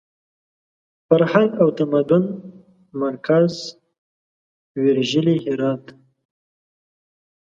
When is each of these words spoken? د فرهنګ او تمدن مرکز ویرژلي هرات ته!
د 0.03 0.03
فرهنګ 1.07 1.49
او 1.61 1.67
تمدن 1.79 2.23
مرکز 3.03 3.51
ویرژلي 4.81 5.35
هرات 5.45 5.81
ته! 5.87 5.93